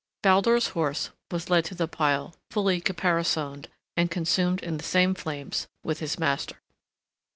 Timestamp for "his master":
5.99-6.59